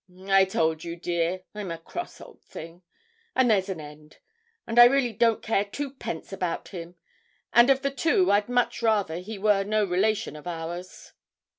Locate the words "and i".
4.65-4.85